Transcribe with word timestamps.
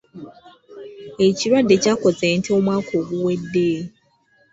Ekirwadde 1.27 1.75
kyakosa 1.83 2.23
ente 2.33 2.49
omwaka 2.57 2.91
oguwedde. 3.01 3.69